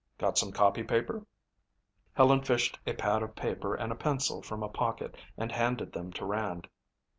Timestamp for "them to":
5.93-6.25